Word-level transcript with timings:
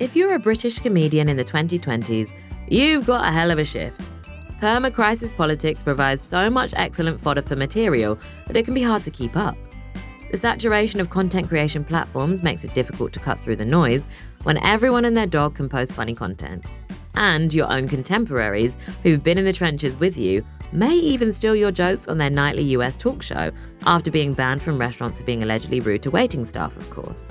If 0.00 0.16
you're 0.16 0.34
a 0.34 0.38
British 0.38 0.78
comedian 0.78 1.28
in 1.28 1.36
the 1.36 1.44
2020s, 1.44 2.34
you've 2.68 3.06
got 3.06 3.22
a 3.22 3.30
hell 3.30 3.50
of 3.50 3.58
a 3.58 3.64
shift. 3.66 4.00
Perma 4.58 4.90
crisis 4.90 5.30
politics 5.30 5.82
provides 5.82 6.22
so 6.22 6.48
much 6.48 6.72
excellent 6.74 7.20
fodder 7.20 7.42
for 7.42 7.54
material 7.54 8.18
that 8.46 8.56
it 8.56 8.64
can 8.64 8.72
be 8.72 8.82
hard 8.82 9.04
to 9.04 9.10
keep 9.10 9.36
up. 9.36 9.58
The 10.30 10.38
saturation 10.38 11.00
of 11.00 11.10
content 11.10 11.48
creation 11.48 11.84
platforms 11.84 12.42
makes 12.42 12.64
it 12.64 12.72
difficult 12.72 13.12
to 13.12 13.20
cut 13.20 13.38
through 13.38 13.56
the 13.56 13.66
noise 13.66 14.08
when 14.44 14.56
everyone 14.64 15.04
and 15.04 15.14
their 15.14 15.26
dog 15.26 15.56
can 15.56 15.68
post 15.68 15.92
funny 15.92 16.14
content. 16.14 16.64
And 17.14 17.52
your 17.52 17.70
own 17.70 17.86
contemporaries, 17.86 18.78
who've 19.02 19.22
been 19.22 19.36
in 19.36 19.44
the 19.44 19.52
trenches 19.52 19.98
with 19.98 20.16
you, 20.16 20.42
may 20.72 20.94
even 20.94 21.30
steal 21.30 21.54
your 21.54 21.72
jokes 21.72 22.08
on 22.08 22.16
their 22.16 22.30
nightly 22.30 22.62
US 22.76 22.96
talk 22.96 23.22
show 23.22 23.50
after 23.84 24.10
being 24.10 24.32
banned 24.32 24.62
from 24.62 24.78
restaurants 24.78 25.18
for 25.18 25.24
being 25.24 25.42
allegedly 25.42 25.80
rude 25.80 26.02
to 26.04 26.10
waiting 26.10 26.46
staff, 26.46 26.74
of 26.78 26.88
course. 26.88 27.30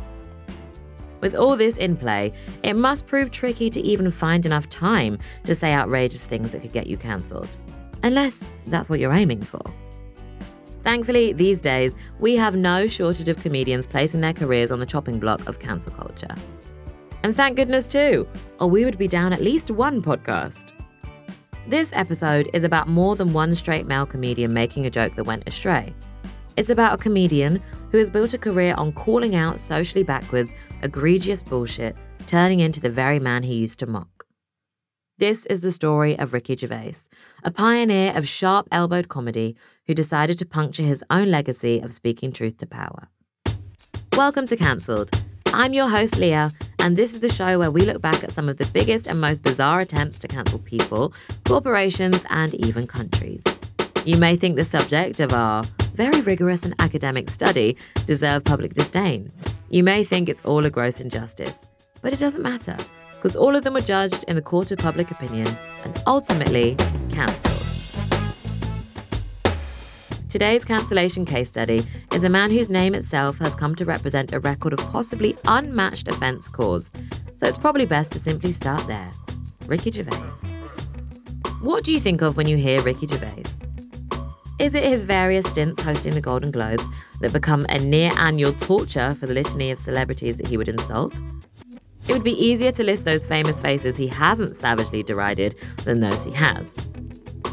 With 1.21 1.35
all 1.35 1.55
this 1.55 1.77
in 1.77 1.97
play, 1.97 2.33
it 2.63 2.75
must 2.75 3.05
prove 3.05 3.31
tricky 3.31 3.69
to 3.69 3.81
even 3.81 4.09
find 4.09 4.45
enough 4.45 4.69
time 4.69 5.19
to 5.43 5.53
say 5.53 5.73
outrageous 5.73 6.25
things 6.25 6.51
that 6.51 6.61
could 6.61 6.71
get 6.71 6.87
you 6.87 6.97
cancelled. 6.97 7.57
Unless 8.03 8.51
that's 8.67 8.89
what 8.89 8.99
you're 8.99 9.13
aiming 9.13 9.41
for. 9.41 9.61
Thankfully, 10.83 11.33
these 11.33 11.59
days, 11.59 11.93
we 12.19 12.35
have 12.37 12.55
no 12.55 12.87
shortage 12.87 13.27
of 13.27 13.41
comedians 13.41 13.85
placing 13.85 14.21
their 14.21 14.33
careers 14.33 14.71
on 14.71 14.79
the 14.79 14.85
chopping 14.85 15.19
block 15.19 15.47
of 15.47 15.59
cancel 15.59 15.91
culture. 15.91 16.33
And 17.23 17.35
thank 17.35 17.57
goodness, 17.57 17.85
too, 17.85 18.25
or 18.59 18.69
we 18.69 18.85
would 18.85 18.97
be 18.97 19.07
down 19.07 19.33
at 19.33 19.41
least 19.41 19.71
one 19.71 20.01
podcast. 20.01 20.73
This 21.67 21.91
episode 21.93 22.49
is 22.53 22.63
about 22.63 22.87
more 22.87 23.17
than 23.17 23.33
one 23.33 23.53
straight 23.55 23.85
male 23.85 24.05
comedian 24.05 24.53
making 24.53 24.85
a 24.85 24.89
joke 24.89 25.15
that 25.15 25.25
went 25.25 25.43
astray. 25.45 25.93
It's 26.59 26.69
about 26.69 26.99
a 26.99 27.01
comedian 27.01 27.61
who 27.89 27.97
has 27.99 28.09
built 28.09 28.33
a 28.33 28.37
career 28.37 28.75
on 28.77 28.91
calling 28.91 29.33
out 29.33 29.61
socially 29.61 30.03
backwards, 30.03 30.53
egregious 30.83 31.41
bullshit, 31.41 31.95
turning 32.27 32.59
into 32.59 32.81
the 32.81 32.89
very 32.89 33.17
man 33.17 33.43
he 33.43 33.55
used 33.55 33.79
to 33.79 33.85
mock. 33.85 34.25
This 35.19 35.45
is 35.45 35.61
the 35.61 35.71
story 35.71 36.19
of 36.19 36.33
Ricky 36.33 36.57
Gervais, 36.57 36.95
a 37.45 37.49
pioneer 37.49 38.11
of 38.13 38.27
sharp 38.27 38.67
elbowed 38.73 39.07
comedy 39.07 39.55
who 39.87 39.93
decided 39.93 40.37
to 40.39 40.45
puncture 40.45 40.83
his 40.83 41.01
own 41.09 41.31
legacy 41.31 41.79
of 41.79 41.93
speaking 41.93 42.33
truth 42.33 42.57
to 42.57 42.67
power. 42.67 43.07
Welcome 44.17 44.45
to 44.47 44.57
Cancelled. 44.57 45.11
I'm 45.53 45.71
your 45.71 45.87
host, 45.87 46.17
Leah, 46.17 46.49
and 46.79 46.97
this 46.97 47.13
is 47.13 47.21
the 47.21 47.31
show 47.31 47.57
where 47.57 47.71
we 47.71 47.83
look 47.83 48.01
back 48.01 48.21
at 48.21 48.33
some 48.33 48.49
of 48.49 48.57
the 48.57 48.69
biggest 48.73 49.07
and 49.07 49.21
most 49.21 49.45
bizarre 49.45 49.79
attempts 49.79 50.19
to 50.19 50.27
cancel 50.27 50.59
people, 50.59 51.13
corporations, 51.45 52.25
and 52.29 52.53
even 52.55 52.85
countries. 52.85 53.45
You 54.03 54.17
may 54.17 54.35
think 54.35 54.57
the 54.57 54.65
subject 54.65 55.21
of 55.21 55.33
our 55.33 55.63
very 55.99 56.21
rigorous 56.21 56.63
and 56.63 56.73
academic 56.79 57.29
study 57.29 57.75
deserve 58.05 58.41
public 58.45 58.73
disdain. 58.73 59.29
You 59.69 59.83
may 59.83 60.05
think 60.05 60.29
it's 60.29 60.41
all 60.45 60.65
a 60.65 60.69
gross 60.69 61.01
injustice, 61.01 61.67
but 62.01 62.13
it 62.13 62.19
doesn't 62.19 62.41
matter, 62.41 62.77
because 63.15 63.35
all 63.35 63.53
of 63.53 63.65
them 63.65 63.73
were 63.73 63.81
judged 63.81 64.23
in 64.29 64.37
the 64.37 64.41
court 64.41 64.71
of 64.71 64.77
public 64.77 65.11
opinion 65.11 65.53
and 65.83 66.01
ultimately 66.07 66.77
cancelled. 67.11 67.53
Today's 70.29 70.63
cancellation 70.63 71.25
case 71.25 71.49
study 71.49 71.85
is 72.13 72.23
a 72.23 72.29
man 72.29 72.49
whose 72.49 72.69
name 72.69 72.95
itself 72.95 73.37
has 73.39 73.53
come 73.53 73.75
to 73.75 73.83
represent 73.83 74.31
a 74.31 74.39
record 74.39 74.71
of 74.71 74.79
possibly 74.89 75.35
unmatched 75.47 76.07
offence 76.07 76.47
caused, 76.47 76.95
so 77.35 77.45
it's 77.45 77.57
probably 77.57 77.85
best 77.85 78.13
to 78.13 78.19
simply 78.19 78.53
start 78.53 78.87
there. 78.87 79.11
Ricky 79.67 79.91
Gervais. 79.91 80.55
What 81.59 81.83
do 81.83 81.91
you 81.91 81.99
think 81.99 82.21
of 82.21 82.37
when 82.37 82.47
you 82.47 82.55
hear 82.55 82.81
Ricky 82.83 83.05
Gervais? 83.05 83.43
Is 84.59 84.75
it 84.75 84.83
his 84.83 85.05
various 85.05 85.49
stints 85.49 85.81
hosting 85.81 86.13
the 86.13 86.21
Golden 86.21 86.51
Globes 86.51 86.89
that 87.21 87.31
become 87.31 87.65
a 87.69 87.79
near 87.79 88.11
annual 88.17 88.51
torture 88.51 89.13
for 89.13 89.25
the 89.25 89.33
litany 89.33 89.71
of 89.71 89.79
celebrities 89.79 90.35
that 90.37 90.47
he 90.47 90.57
would 90.57 90.67
insult? 90.67 91.21
It 92.09 92.11
would 92.11 92.25
be 92.25 92.33
easier 92.33 92.73
to 92.73 92.83
list 92.83 93.05
those 93.05 93.25
famous 93.25 93.61
faces 93.61 93.95
he 93.95 94.07
hasn't 94.07 94.57
savagely 94.57 95.01
derided 95.01 95.55
than 95.85 96.01
those 96.01 96.25
he 96.25 96.31
has. 96.31 96.77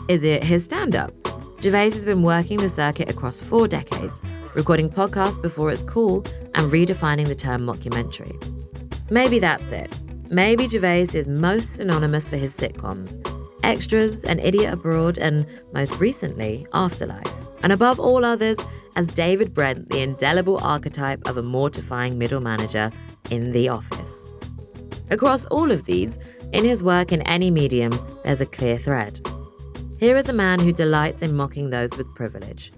Is 0.08 0.24
it 0.24 0.42
his 0.42 0.64
stand 0.64 0.96
up? 0.96 1.12
Gervais 1.60 1.90
has 1.90 2.04
been 2.04 2.22
working 2.22 2.58
the 2.58 2.68
circuit 2.68 3.08
across 3.08 3.40
four 3.40 3.68
decades, 3.68 4.20
recording 4.56 4.90
podcasts 4.90 5.40
before 5.40 5.70
it's 5.70 5.82
cool 5.82 6.24
and 6.54 6.72
redefining 6.72 7.28
the 7.28 7.36
term 7.36 7.62
mockumentary. 7.62 8.34
Maybe 9.10 9.38
that's 9.38 9.70
it. 9.70 9.96
Maybe 10.32 10.66
Gervais 10.66 11.06
is 11.14 11.28
most 11.28 11.76
synonymous 11.76 12.28
for 12.28 12.36
his 12.36 12.56
sitcoms 12.58 13.22
Extras, 13.66 14.22
An 14.22 14.38
Idiot 14.38 14.72
Abroad, 14.72 15.18
and 15.18 15.44
most 15.72 15.98
recently, 15.98 16.64
Afterlife. 16.72 17.32
And 17.64 17.72
above 17.72 17.98
all 17.98 18.24
others, 18.24 18.56
as 18.94 19.08
David 19.08 19.52
Brent, 19.52 19.90
the 19.90 20.02
indelible 20.02 20.58
archetype 20.58 21.26
of 21.26 21.36
a 21.36 21.42
mortifying 21.42 22.16
middle 22.16 22.40
manager 22.40 22.92
in 23.28 23.50
The 23.50 23.68
Office. 23.68 24.34
Across 25.10 25.46
all 25.46 25.72
of 25.72 25.84
these, 25.84 26.16
in 26.52 26.64
his 26.64 26.84
work 26.84 27.10
in 27.10 27.22
any 27.22 27.50
medium, 27.50 27.92
there's 28.22 28.40
a 28.40 28.46
clear 28.46 28.78
thread. 28.78 29.20
Here 29.98 30.16
is 30.16 30.28
a 30.28 30.32
man 30.32 30.60
who 30.60 30.72
delights 30.72 31.22
in 31.22 31.36
mocking 31.36 31.70
those 31.70 31.96
with 31.96 32.14
privilege. 32.14 32.72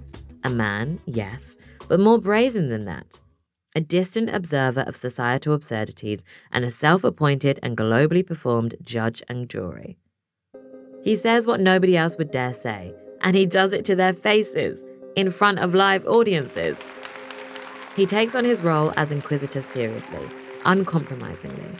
A 0.45 0.49
man, 0.49 1.01
yes, 1.05 1.59
but 1.87 2.01
more 2.01 2.19
brazen 2.19 2.71
than 2.71 2.87
that. 2.87 3.21
A 3.77 3.83
distant 3.83 4.31
observer 4.35 4.81
of 4.81 4.97
societal 4.97 5.53
absurdities 5.53 6.25
and 6.51 6.65
a 6.65 6.71
self 6.71 7.05
appointed 7.05 7.61
and 7.63 7.77
globally 7.77 8.27
performed 8.27 8.75
judge 8.83 9.23
and 9.29 9.51
jury. 9.51 9.99
He 11.03 11.17
says 11.17 11.47
what 11.47 11.61
nobody 11.61 11.97
else 11.97 12.17
would 12.19 12.31
dare 12.31 12.53
say, 12.53 12.95
and 13.23 13.37
he 13.37 13.47
does 13.47 13.73
it 13.73 13.85
to 13.87 13.97
their 13.97 14.13
faces, 14.13 14.85
in 15.17 15.31
front 15.31 15.59
of 15.59 15.75
live 15.75 16.07
audiences. 16.07 16.79
He 17.97 18.07
takes 18.07 18.35
on 18.35 18.45
his 18.45 18.63
role 18.63 18.93
as 18.97 19.11
inquisitor 19.11 19.63
seriously, 19.63 20.25
uncompromisingly. 20.65 21.71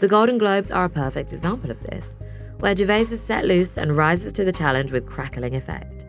The 0.00 0.08
Golden 0.08 0.38
Globes 0.38 0.72
are 0.72 0.84
a 0.84 0.90
perfect 0.90 1.32
example 1.32 1.70
of 1.70 1.80
this 1.82 2.18
where 2.58 2.76
Gervais 2.76 3.00
is 3.00 3.20
set 3.20 3.44
loose 3.44 3.76
and 3.76 3.96
rises 3.96 4.32
to 4.32 4.44
the 4.44 4.52
challenge 4.52 4.92
with 4.92 5.04
crackling 5.04 5.56
effect. 5.56 6.04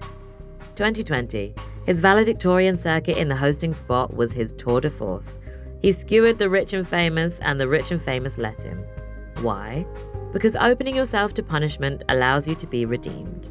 2020, 0.76 1.54
his 1.86 2.00
valedictorian 2.00 2.78
circuit 2.78 3.18
in 3.18 3.28
the 3.28 3.36
hosting 3.36 3.74
spot 3.74 4.14
was 4.14 4.34
his 4.34 4.52
tour 4.54 4.80
de 4.80 4.90
force. 4.90 5.40
He 5.82 5.92
skewered 5.92 6.38
the 6.38 6.50
rich 6.50 6.74
and 6.74 6.88
famous, 6.88 7.40
and 7.40 7.60
the 7.60 7.68
rich 7.68 7.92
and 7.92 8.02
famous 8.02 8.38
let 8.38 8.62
him. 8.62 8.84
Why? 9.42 9.86
Because 10.34 10.56
opening 10.58 10.96
yourself 10.96 11.34
to 11.36 11.44
punishment 11.44 12.04
allows 12.10 12.48
you 12.48 12.56
to 12.56 12.68
be 12.68 12.86
redeemed. 12.86 13.50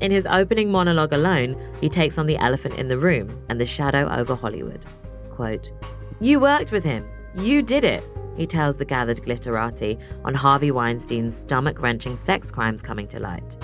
In 0.00 0.12
his 0.12 0.26
opening 0.26 0.70
monologue 0.70 1.12
alone, 1.12 1.60
he 1.80 1.88
takes 1.88 2.18
on 2.18 2.26
the 2.26 2.36
elephant 2.36 2.76
in 2.76 2.86
the 2.86 2.98
room 2.98 3.42
and 3.48 3.60
the 3.60 3.66
shadow 3.66 4.08
over 4.08 4.36
Hollywood. 4.36 4.86
Quote, 5.30 5.72
You 6.20 6.38
worked 6.38 6.70
with 6.70 6.84
him. 6.84 7.08
You 7.34 7.62
did 7.62 7.82
it 7.82 8.04
he 8.38 8.46
tells 8.46 8.76
the 8.76 8.84
gathered 8.84 9.18
glitterati 9.18 10.00
on 10.24 10.32
Harvey 10.32 10.70
Weinstein's 10.70 11.36
stomach 11.36 11.82
wrenching 11.82 12.14
sex 12.14 12.52
crimes 12.52 12.80
coming 12.80 13.08
to 13.08 13.18
light. 13.18 13.56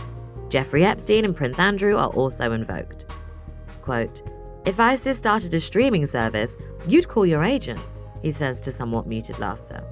Jeffrey 0.48 0.84
Epstein 0.84 1.24
and 1.24 1.34
Prince 1.34 1.60
Andrew 1.60 1.96
are 1.96 2.08
also 2.08 2.50
invoked. 2.50 3.06
Quote, 3.82 4.22
If 4.66 4.80
ISIS 4.80 5.16
started 5.16 5.54
a 5.54 5.60
streaming 5.60 6.06
service, 6.06 6.58
you'd 6.88 7.06
call 7.06 7.24
your 7.24 7.44
agent, 7.44 7.80
he 8.20 8.32
says 8.32 8.60
to 8.62 8.72
somewhat 8.72 9.06
muted 9.06 9.38
laughter. 9.38 9.84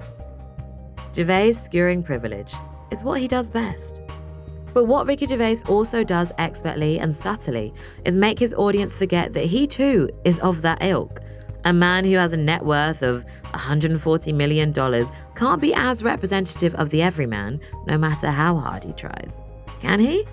Gervais' 1.13 1.53
skewering 1.53 2.03
privilege 2.03 2.53
is 2.91 3.03
what 3.03 3.19
he 3.19 3.27
does 3.27 3.49
best. 3.49 4.01
But 4.73 4.85
what 4.85 5.07
Ricky 5.07 5.27
Gervais 5.27 5.57
also 5.67 6.03
does 6.03 6.31
expertly 6.37 6.99
and 6.99 7.13
subtly 7.13 7.73
is 8.05 8.17
make 8.17 8.39
his 8.39 8.53
audience 8.55 8.95
forget 8.95 9.33
that 9.33 9.45
he 9.45 9.67
too 9.67 10.09
is 10.23 10.39
of 10.39 10.61
that 10.63 10.81
ilk 10.81 11.19
a 11.65 11.73
man 11.73 12.05
who 12.05 12.15
has 12.15 12.33
a 12.33 12.37
net 12.37 12.65
worth 12.65 13.01
of 13.01 13.25
$140 13.53 14.33
million 14.33 14.73
can't 14.73 15.61
be 15.61 15.73
as 15.73 16.03
representative 16.03 16.75
of 16.75 16.89
the 16.89 17.01
everyman, 17.01 17.59
no 17.87 17.97
matter 17.97 18.29
how 18.29 18.57
hard 18.57 18.83
he 18.83 18.93
tries. 18.93 19.41
Can 19.79 19.99
he? 19.99 20.25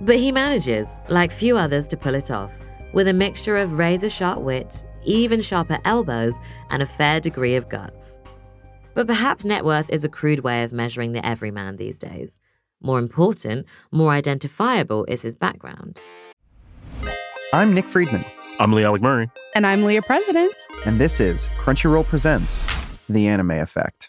But 0.00 0.16
he 0.16 0.30
manages, 0.30 0.98
like 1.08 1.32
few 1.32 1.56
others, 1.56 1.86
to 1.88 1.96
pull 1.96 2.14
it 2.14 2.30
off, 2.30 2.52
with 2.92 3.08
a 3.08 3.12
mixture 3.12 3.56
of 3.56 3.78
razor 3.78 4.10
sharp 4.10 4.40
wit, 4.40 4.84
even 5.04 5.40
sharper 5.40 5.78
elbows, 5.84 6.38
and 6.70 6.82
a 6.82 6.86
fair 6.86 7.20
degree 7.20 7.56
of 7.56 7.68
guts. 7.68 8.20
But 8.96 9.06
perhaps 9.06 9.44
net 9.44 9.62
worth 9.62 9.90
is 9.90 10.04
a 10.04 10.08
crude 10.08 10.40
way 10.40 10.62
of 10.62 10.72
measuring 10.72 11.12
the 11.12 11.24
everyman 11.24 11.76
these 11.76 11.98
days. 11.98 12.40
More 12.80 12.98
important, 12.98 13.66
more 13.92 14.12
identifiable 14.12 15.04
is 15.04 15.20
his 15.20 15.36
background. 15.36 16.00
I'm 17.52 17.74
Nick 17.74 17.90
Friedman. 17.90 18.24
I'm 18.58 18.72
Lee 18.72 18.84
Alec 18.84 19.02
Murray. 19.02 19.30
And 19.54 19.66
I'm 19.66 19.84
Leah 19.84 20.00
President. 20.00 20.54
And 20.86 20.98
this 20.98 21.20
is 21.20 21.46
Crunchyroll 21.58 22.06
Presents 22.06 22.64
The 23.10 23.26
Anime 23.26 23.50
Effect. 23.50 24.08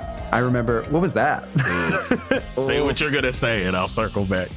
I 0.31 0.39
remember, 0.39 0.83
what 0.89 1.01
was 1.01 1.13
that? 1.13 1.51
Mm. 1.53 2.57
Say 2.59 2.81
what 2.81 2.99
you're 2.99 3.11
gonna 3.11 3.33
say, 3.33 3.65
and 3.65 3.75
I'll 3.75 3.87
circle 3.87 4.25
back. 4.25 4.49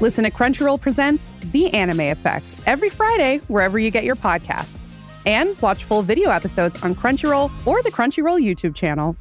Listen 0.00 0.24
to 0.24 0.30
Crunchyroll 0.30 0.80
Presents 0.80 1.32
The 1.52 1.72
Anime 1.72 2.00
Effect 2.00 2.56
every 2.66 2.90
Friday, 2.90 3.38
wherever 3.48 3.78
you 3.78 3.90
get 3.90 4.04
your 4.04 4.16
podcasts. 4.16 4.86
And 5.24 5.60
watch 5.60 5.84
full 5.84 6.02
video 6.02 6.30
episodes 6.30 6.82
on 6.82 6.94
Crunchyroll 6.94 7.66
or 7.66 7.82
the 7.82 7.90
Crunchyroll 7.92 8.40
YouTube 8.40 8.74
channel. 8.74 9.16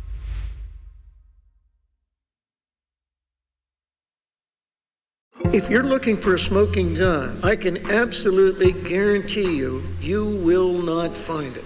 If 5.54 5.70
you're 5.70 5.84
looking 5.84 6.16
for 6.16 6.36
a 6.36 6.40
smoking 6.40 6.94
gun, 6.96 7.38
I 7.44 7.56
can 7.56 7.92
absolutely 7.92 8.72
guarantee 8.72 9.58
you, 9.58 9.84
you 10.00 10.42
will 10.46 10.82
not 10.82 11.16
find 11.16 11.56
it. 11.56 11.66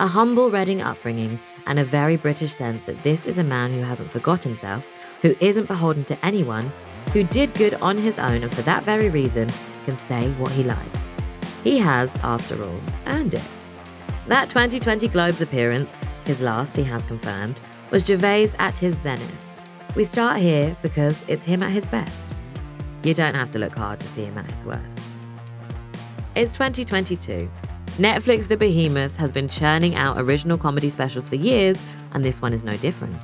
A 0.00 0.06
humble 0.06 0.50
Reading 0.50 0.80
upbringing 0.80 1.38
and 1.66 1.78
a 1.78 1.84
very 1.84 2.16
British 2.16 2.54
sense 2.54 2.86
that 2.86 3.02
this 3.02 3.26
is 3.26 3.36
a 3.36 3.44
man 3.44 3.70
who 3.70 3.82
hasn't 3.82 4.10
forgot 4.10 4.42
himself, 4.42 4.82
who 5.20 5.36
isn't 5.40 5.68
beholden 5.68 6.06
to 6.06 6.24
anyone, 6.24 6.72
who 7.12 7.22
did 7.22 7.52
good 7.52 7.74
on 7.82 7.98
his 7.98 8.18
own 8.18 8.42
and 8.42 8.54
for 8.54 8.62
that 8.62 8.82
very 8.84 9.10
reason 9.10 9.46
can 9.84 9.98
say 9.98 10.30
what 10.38 10.52
he 10.52 10.62
likes. 10.62 11.12
He 11.62 11.76
has, 11.80 12.16
after 12.22 12.64
all, 12.64 12.80
earned 13.08 13.34
it. 13.34 13.42
That 14.26 14.48
2020 14.48 15.06
Globes 15.08 15.42
appearance, 15.42 15.98
his 16.24 16.40
last 16.40 16.76
he 16.76 16.82
has 16.84 17.04
confirmed, 17.04 17.60
was 17.90 18.06
Gervais 18.06 18.52
at 18.58 18.78
his 18.78 18.96
zenith. 18.96 19.46
We 19.94 20.04
start 20.04 20.40
here 20.40 20.78
because 20.80 21.26
it's 21.28 21.44
him 21.44 21.62
at 21.62 21.72
his 21.72 21.86
best. 21.86 22.26
You 23.02 23.12
don't 23.12 23.34
have 23.34 23.52
to 23.52 23.58
look 23.58 23.76
hard 23.76 24.00
to 24.00 24.08
see 24.08 24.24
him 24.24 24.38
at 24.38 24.50
his 24.50 24.64
worst. 24.64 25.02
It's 26.34 26.52
2022. 26.52 27.50
Netflix, 27.98 28.48
the 28.48 28.56
behemoth, 28.56 29.16
has 29.16 29.32
been 29.32 29.48
churning 29.48 29.94
out 29.94 30.18
original 30.18 30.56
comedy 30.56 30.88
specials 30.88 31.28
for 31.28 31.36
years, 31.36 31.78
and 32.12 32.24
this 32.24 32.40
one 32.40 32.52
is 32.52 32.64
no 32.64 32.76
different. 32.78 33.20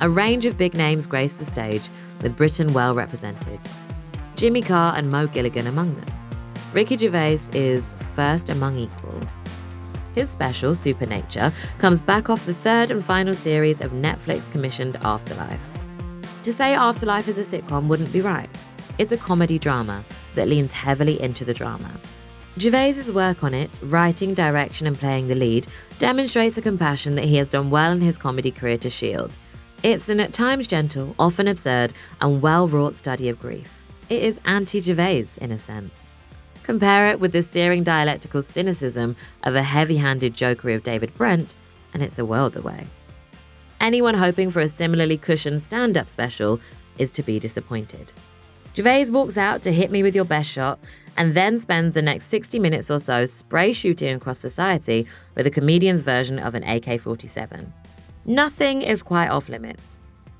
A 0.00 0.08
range 0.08 0.46
of 0.46 0.56
big 0.56 0.74
names 0.74 1.06
grace 1.06 1.34
the 1.34 1.44
stage, 1.44 1.88
with 2.22 2.36
Britain 2.36 2.72
well 2.72 2.94
represented. 2.94 3.60
Jimmy 4.36 4.62
Carr 4.62 4.96
and 4.96 5.10
Mo 5.10 5.26
Gilligan 5.26 5.66
among 5.66 5.94
them. 5.94 6.08
Ricky 6.72 6.96
Gervais 6.96 7.40
is 7.52 7.92
first 8.14 8.48
among 8.48 8.78
equals. 8.78 9.40
His 10.14 10.30
special, 10.30 10.74
Supernature, 10.74 11.52
comes 11.78 12.02
back 12.02 12.30
off 12.30 12.46
the 12.46 12.54
third 12.54 12.90
and 12.90 13.04
final 13.04 13.34
series 13.34 13.80
of 13.80 13.92
Netflix 13.92 14.50
commissioned 14.50 14.96
Afterlife. 15.02 15.60
To 16.44 16.52
say 16.52 16.74
Afterlife 16.74 17.28
is 17.28 17.38
a 17.38 17.42
sitcom 17.42 17.86
wouldn't 17.86 18.12
be 18.12 18.20
right. 18.20 18.50
It's 18.98 19.12
a 19.12 19.16
comedy 19.16 19.58
drama 19.58 20.02
that 20.34 20.48
leans 20.48 20.72
heavily 20.72 21.20
into 21.20 21.44
the 21.44 21.54
drama. 21.54 21.90
Gervais's 22.58 23.12
work 23.12 23.44
on 23.44 23.54
it, 23.54 23.78
writing, 23.82 24.34
direction, 24.34 24.86
and 24.86 24.98
playing 24.98 25.28
the 25.28 25.34
lead, 25.34 25.66
demonstrates 25.98 26.58
a 26.58 26.62
compassion 26.62 27.14
that 27.14 27.24
he 27.24 27.36
has 27.36 27.48
done 27.48 27.70
well 27.70 27.92
in 27.92 28.00
his 28.00 28.18
comedy 28.18 28.50
career 28.50 28.76
to 28.78 28.90
shield. 28.90 29.30
It's 29.82 30.08
an 30.08 30.20
at 30.20 30.32
times 30.32 30.66
gentle, 30.66 31.14
often 31.18 31.46
absurd, 31.46 31.94
and 32.20 32.42
well 32.42 32.66
wrought 32.66 32.94
study 32.94 33.28
of 33.28 33.40
grief. 33.40 33.70
It 34.08 34.22
is 34.22 34.40
anti 34.44 34.80
Gervais, 34.80 35.26
in 35.40 35.52
a 35.52 35.58
sense. 35.58 36.06
Compare 36.64 37.08
it 37.08 37.20
with 37.20 37.32
the 37.32 37.42
searing 37.42 37.84
dialectical 37.84 38.42
cynicism 38.42 39.16
of 39.44 39.54
a 39.54 39.62
heavy 39.62 39.96
handed 39.96 40.34
jokery 40.34 40.74
of 40.74 40.82
David 40.82 41.14
Brent, 41.14 41.54
and 41.94 42.02
it's 42.02 42.18
a 42.18 42.24
world 42.24 42.56
away. 42.56 42.88
Anyone 43.80 44.14
hoping 44.14 44.50
for 44.50 44.60
a 44.60 44.68
similarly 44.68 45.16
cushioned 45.16 45.62
stand 45.62 45.96
up 45.96 46.10
special 46.10 46.60
is 46.98 47.10
to 47.12 47.22
be 47.22 47.38
disappointed. 47.38 48.12
Gervais 48.74 49.10
walks 49.10 49.36
out 49.36 49.62
to 49.62 49.72
hit 49.72 49.90
me 49.90 50.02
with 50.02 50.14
your 50.14 50.24
best 50.24 50.50
shot 50.50 50.78
and 51.16 51.34
then 51.34 51.58
spends 51.58 51.94
the 51.94 52.02
next 52.02 52.26
60 52.26 52.58
minutes 52.58 52.90
or 52.90 52.98
so 52.98 53.26
spray 53.26 53.72
shooting 53.72 54.14
across 54.14 54.38
society 54.38 55.06
with 55.34 55.46
a 55.46 55.50
comedian's 55.50 56.00
version 56.02 56.38
of 56.38 56.54
an 56.54 56.64
AK 56.64 57.00
47. 57.00 57.72
Nothing 58.24 58.82
is 58.82 59.02
quite 59.02 59.28
off 59.28 59.48
limits. 59.48 59.98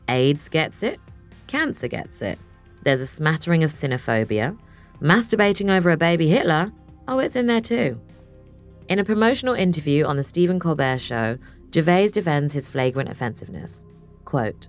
AIDS 0.09 0.49
gets 0.49 0.83
it, 0.83 1.01
cancer 1.47 1.89
gets 1.89 2.23
it. 2.23 2.39
There's 2.83 3.01
a 3.01 3.07
smattering 3.07 3.65
of 3.65 3.71
xenophobia. 3.71 4.57
Masturbating 5.01 5.71
over 5.71 5.91
a 5.91 5.97
baby 5.97 6.29
Hitler, 6.29 6.73
oh, 7.09 7.19
it's 7.19 7.37
in 7.37 7.47
there 7.47 7.61
too. 7.61 8.01
In 8.89 8.99
a 8.99 9.05
promotional 9.05 9.55
interview 9.55 10.05
on 10.05 10.17
The 10.17 10.23
Stephen 10.23 10.59
Colbert 10.59 10.99
Show, 10.99 11.39
Gervais 11.73 12.09
defends 12.09 12.53
his 12.53 12.69
flagrant 12.69 13.09
offensiveness. 13.09 13.87
Quote, 14.25 14.69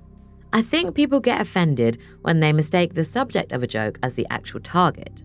I 0.53 0.61
think 0.61 0.95
people 0.95 1.19
get 1.19 1.39
offended 1.39 1.97
when 2.21 2.39
they 2.39 2.51
mistake 2.51 2.93
the 2.93 3.03
subject 3.03 3.53
of 3.53 3.63
a 3.63 3.67
joke 3.67 3.97
as 4.03 4.15
the 4.15 4.27
actual 4.29 4.59
target. 4.59 5.23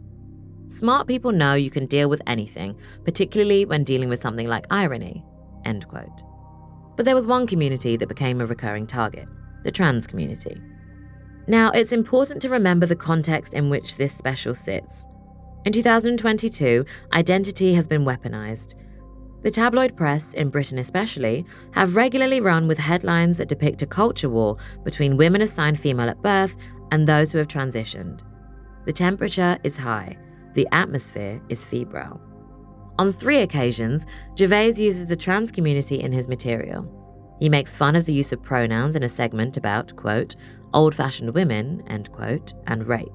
Smart 0.68 1.08
people 1.08 1.32
know 1.32 1.54
you 1.54 1.70
can 1.70 1.86
deal 1.86 2.08
with 2.08 2.22
anything, 2.26 2.76
particularly 3.04 3.64
when 3.64 3.82
dealing 3.82 4.08
with 4.08 4.20
something 4.20 4.46
like 4.46 4.66
irony. 4.70 5.24
End 5.64 5.86
quote. 5.88 6.22
But 6.96 7.04
there 7.04 7.14
was 7.14 7.26
one 7.26 7.46
community 7.46 7.96
that 7.96 8.08
became 8.08 8.40
a 8.40 8.46
recurring 8.46 8.86
target 8.86 9.28
the 9.64 9.72
trans 9.72 10.06
community. 10.06 10.60
Now, 11.48 11.72
it's 11.72 11.90
important 11.90 12.40
to 12.42 12.48
remember 12.48 12.86
the 12.86 12.94
context 12.94 13.52
in 13.52 13.68
which 13.68 13.96
this 13.96 14.16
special 14.16 14.54
sits. 14.54 15.06
In 15.64 15.72
2022, 15.72 16.84
identity 17.12 17.74
has 17.74 17.88
been 17.88 18.04
weaponized. 18.04 18.74
The 19.46 19.52
tabloid 19.52 19.94
press, 19.94 20.34
in 20.34 20.50
Britain 20.50 20.76
especially, 20.80 21.46
have 21.70 21.94
regularly 21.94 22.40
run 22.40 22.66
with 22.66 22.78
headlines 22.78 23.38
that 23.38 23.46
depict 23.46 23.80
a 23.80 23.86
culture 23.86 24.28
war 24.28 24.56
between 24.82 25.16
women 25.16 25.40
assigned 25.40 25.78
female 25.78 26.08
at 26.08 26.20
birth 26.20 26.56
and 26.90 27.06
those 27.06 27.30
who 27.30 27.38
have 27.38 27.46
transitioned. 27.46 28.22
The 28.86 28.92
temperature 28.92 29.56
is 29.62 29.76
high, 29.76 30.18
the 30.54 30.66
atmosphere 30.72 31.40
is 31.48 31.64
febrile. 31.64 32.20
On 32.98 33.12
three 33.12 33.38
occasions, 33.38 34.04
Gervais 34.36 34.72
uses 34.78 35.06
the 35.06 35.14
trans 35.14 35.52
community 35.52 36.00
in 36.00 36.10
his 36.10 36.26
material. 36.26 36.84
He 37.38 37.48
makes 37.48 37.76
fun 37.76 37.94
of 37.94 38.04
the 38.04 38.12
use 38.12 38.32
of 38.32 38.42
pronouns 38.42 38.96
in 38.96 39.04
a 39.04 39.08
segment 39.08 39.56
about, 39.56 39.94
quote, 39.94 40.34
old 40.74 40.92
fashioned 40.92 41.34
women, 41.34 41.84
end 41.86 42.10
quote, 42.10 42.52
and 42.66 42.88
rape. 42.88 43.06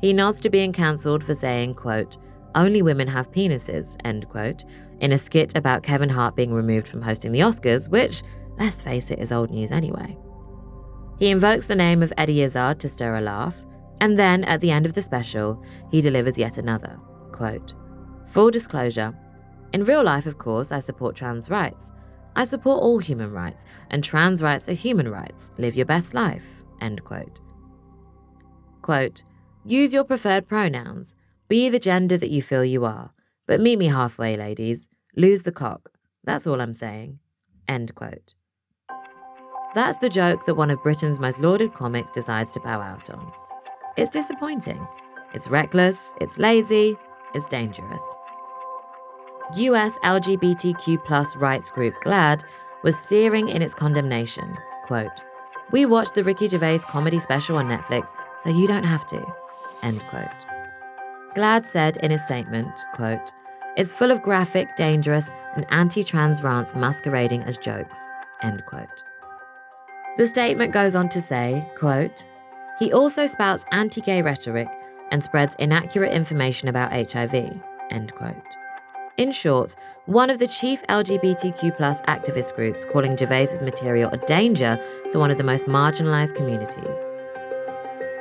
He 0.00 0.14
nods 0.14 0.40
to 0.40 0.48
being 0.48 0.72
cancelled 0.72 1.22
for 1.22 1.34
saying, 1.34 1.74
quote, 1.74 2.16
only 2.54 2.82
women 2.82 3.08
have 3.08 3.30
penises, 3.30 3.96
end 4.04 4.28
quote, 4.28 4.64
in 5.00 5.12
a 5.12 5.18
skit 5.18 5.56
about 5.56 5.82
Kevin 5.82 6.08
Hart 6.08 6.36
being 6.36 6.52
removed 6.52 6.88
from 6.88 7.02
hosting 7.02 7.32
the 7.32 7.40
Oscars, 7.40 7.88
which, 7.90 8.22
let's 8.58 8.80
face 8.80 9.10
it, 9.10 9.18
is 9.18 9.32
old 9.32 9.50
news 9.50 9.70
anyway. 9.70 10.16
He 11.18 11.30
invokes 11.30 11.66
the 11.66 11.74
name 11.74 12.02
of 12.02 12.12
Eddie 12.16 12.42
Izzard 12.42 12.80
to 12.80 12.88
stir 12.88 13.16
a 13.16 13.20
laugh, 13.20 13.56
and 14.00 14.18
then 14.18 14.44
at 14.44 14.60
the 14.60 14.70
end 14.70 14.86
of 14.86 14.94
the 14.94 15.02
special, 15.02 15.62
he 15.90 16.00
delivers 16.00 16.38
yet 16.38 16.58
another 16.58 16.98
quote, 17.38 17.74
Full 18.26 18.50
disclosure. 18.50 19.14
In 19.72 19.84
real 19.84 20.02
life, 20.02 20.26
of 20.26 20.38
course, 20.38 20.72
I 20.72 20.80
support 20.80 21.14
trans 21.14 21.48
rights. 21.48 21.92
I 22.34 22.44
support 22.44 22.82
all 22.82 22.98
human 22.98 23.32
rights, 23.32 23.64
and 23.90 24.02
trans 24.02 24.42
rights 24.42 24.68
are 24.68 24.74
human 24.74 25.08
rights. 25.08 25.50
Live 25.56 25.76
your 25.76 25.86
best 25.86 26.14
life. 26.14 26.44
End 26.80 27.04
quote. 27.04 27.38
Quote, 28.82 29.22
Use 29.64 29.92
your 29.92 30.04
preferred 30.04 30.48
pronouns. 30.48 31.16
Be 31.48 31.70
the 31.70 31.78
gender 31.78 32.18
that 32.18 32.30
you 32.30 32.42
feel 32.42 32.64
you 32.64 32.84
are. 32.84 33.12
But 33.46 33.60
meet 33.60 33.78
me 33.78 33.86
halfway, 33.86 34.36
ladies. 34.36 34.88
Lose 35.16 35.44
the 35.44 35.52
cock. 35.52 35.90
That's 36.22 36.46
all 36.46 36.60
I'm 36.60 36.74
saying. 36.74 37.20
End 37.66 37.94
quote. 37.94 38.34
That's 39.74 39.98
the 39.98 40.10
joke 40.10 40.44
that 40.44 40.56
one 40.56 40.70
of 40.70 40.82
Britain's 40.82 41.18
most 41.18 41.38
lauded 41.38 41.72
comics 41.72 42.10
decides 42.10 42.52
to 42.52 42.60
bow 42.60 42.80
out 42.80 43.08
on. 43.08 43.32
It's 43.96 44.10
disappointing. 44.10 44.86
It's 45.32 45.48
reckless, 45.48 46.14
it's 46.20 46.38
lazy, 46.38 46.96
it's 47.34 47.48
dangerous. 47.48 48.02
US 49.54 49.92
LGBTQ 49.98 51.40
rights 51.40 51.70
group 51.70 51.94
GLAAD 52.02 52.44
was 52.82 52.98
searing 52.98 53.48
in 53.48 53.62
its 53.62 53.74
condemnation. 53.74 54.56
Quote, 54.86 55.24
We 55.70 55.86
watched 55.86 56.14
the 56.14 56.24
Ricky 56.24 56.48
Gervais 56.48 56.80
comedy 56.88 57.18
special 57.18 57.56
on 57.56 57.68
Netflix, 57.68 58.10
so 58.38 58.50
you 58.50 58.66
don't 58.66 58.84
have 58.84 59.06
to. 59.06 59.24
End 59.82 60.00
quote. 60.08 60.47
GLAAD 61.38 61.64
said 61.64 61.98
in 61.98 62.10
a 62.10 62.18
statement, 62.18 62.84
quote, 62.94 63.30
It's 63.76 63.92
full 63.92 64.10
of 64.10 64.22
graphic, 64.22 64.74
dangerous, 64.74 65.30
and 65.54 65.64
anti-trans 65.70 66.42
rants 66.42 66.74
masquerading 66.74 67.44
as 67.44 67.56
jokes. 67.56 68.10
End 68.42 68.66
quote. 68.66 69.04
The 70.16 70.26
statement 70.26 70.72
goes 70.72 70.96
on 70.96 71.08
to 71.10 71.20
say, 71.20 71.64
quote, 71.76 72.24
he 72.80 72.92
also 72.92 73.26
spouts 73.26 73.64
anti 73.70 74.00
gay 74.00 74.20
rhetoric 74.20 74.68
and 75.12 75.22
spreads 75.22 75.54
inaccurate 75.60 76.12
information 76.12 76.68
about 76.68 76.90
HIV. 76.90 77.34
End 77.90 78.12
quote. 78.16 78.34
In 79.16 79.30
short, 79.30 79.76
one 80.06 80.30
of 80.30 80.40
the 80.40 80.48
chief 80.48 80.82
LGBTQ 80.88 81.76
plus 81.76 82.02
activist 82.02 82.56
groups 82.56 82.84
calling 82.84 83.16
Gervais's 83.16 83.62
material 83.62 84.10
a 84.10 84.16
danger 84.16 84.76
to 85.12 85.20
one 85.20 85.30
of 85.30 85.38
the 85.38 85.44
most 85.44 85.68
marginalized 85.68 86.34
communities. 86.34 86.98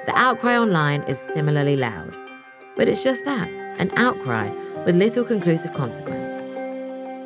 The 0.06 0.14
outcry 0.14 0.56
online 0.56 1.02
is 1.04 1.18
similarly 1.18 1.78
loud. 1.78 2.26
But 2.77 2.88
it's 2.88 3.03
just 3.03 3.25
that 3.25 3.50
an 3.79 3.91
outcry 3.96 4.50
with 4.86 4.96
little 4.96 5.25
conclusive 5.25 5.74
consequence. 5.74 6.38